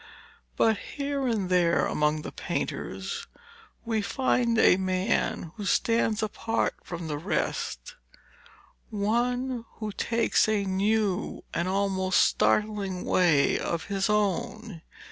But 0.57 0.77
here 0.79 1.27
and 1.27 1.47
there 1.47 1.85
among 1.85 2.23
the 2.23 2.31
painters 2.31 3.27
we 3.85 4.01
find 4.01 4.57
a 4.57 4.75
man 4.77 5.51
who 5.57 5.65
stands 5.65 6.23
apart 6.23 6.73
from 6.83 7.07
the 7.07 7.19
rest, 7.19 7.97
one 8.89 9.63
who 9.73 9.91
takes 9.91 10.49
a 10.49 10.65
new 10.65 11.43
and 11.53 11.67
almost 11.67 12.19
startling 12.21 13.05
way 13.05 13.59
of 13.59 13.83
his 13.85 14.09
own. 14.09 14.81